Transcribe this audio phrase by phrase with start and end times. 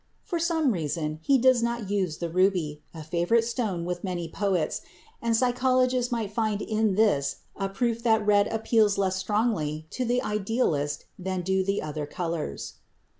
[0.23, 4.81] For some reason, he does not use the ruby, a favorite stone with many poets,
[5.21, 10.23] and psychologists might find in this a proof that red appeals less strongly to the
[10.23, 12.77] idealist than do the other colors.